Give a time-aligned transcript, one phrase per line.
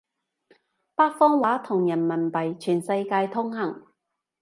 [0.95, 3.85] 北方話同人民幣全世界通行